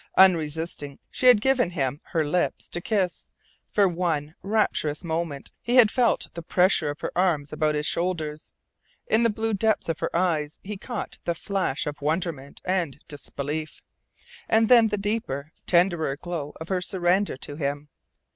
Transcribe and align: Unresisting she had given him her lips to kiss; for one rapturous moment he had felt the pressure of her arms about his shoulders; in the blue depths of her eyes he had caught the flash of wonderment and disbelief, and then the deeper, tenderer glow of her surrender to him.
Unresisting 0.17 0.97
she 1.11 1.27
had 1.27 1.39
given 1.41 1.69
him 1.69 2.01
her 2.05 2.25
lips 2.25 2.67
to 2.69 2.81
kiss; 2.81 3.27
for 3.69 3.87
one 3.87 4.33
rapturous 4.41 5.03
moment 5.03 5.51
he 5.61 5.75
had 5.75 5.91
felt 5.91 6.25
the 6.33 6.41
pressure 6.41 6.89
of 6.89 7.01
her 7.01 7.11
arms 7.15 7.53
about 7.53 7.75
his 7.75 7.85
shoulders; 7.85 8.49
in 9.05 9.21
the 9.21 9.29
blue 9.29 9.53
depths 9.53 9.89
of 9.89 9.99
her 9.99 10.09
eyes 10.15 10.57
he 10.63 10.71
had 10.71 10.81
caught 10.81 11.19
the 11.25 11.35
flash 11.35 11.85
of 11.85 12.01
wonderment 12.01 12.63
and 12.65 12.99
disbelief, 13.07 13.83
and 14.49 14.69
then 14.69 14.87
the 14.87 14.97
deeper, 14.97 15.51
tenderer 15.67 16.15
glow 16.17 16.51
of 16.59 16.69
her 16.69 16.81
surrender 16.81 17.37
to 17.37 17.57
him. 17.57 17.87